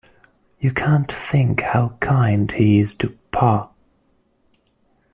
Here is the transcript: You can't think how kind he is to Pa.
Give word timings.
You 0.59 0.71
can't 0.73 1.11
think 1.11 1.61
how 1.61 1.89
kind 1.99 2.51
he 2.51 2.79
is 2.79 2.95
to 2.95 3.09
Pa. 3.29 3.69